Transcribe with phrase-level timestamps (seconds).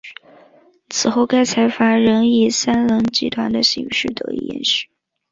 [0.23, 0.31] 但
[0.89, 4.89] 此后该财阀仍以三菱集团的形式得以延续。